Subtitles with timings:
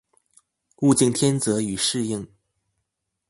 [0.77, 2.27] 物競天擇與適應